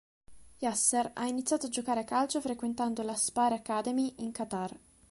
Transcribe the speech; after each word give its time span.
Yasser 0.57 1.11
ha 1.13 1.27
iniziato 1.27 1.67
a 1.67 1.69
giocare 1.69 1.99
a 1.99 2.03
calcio 2.03 2.41
frequentando 2.41 3.03
l'Aspire 3.03 3.53
Academy 3.53 4.15
in 4.17 4.31
Qatar. 4.31 4.75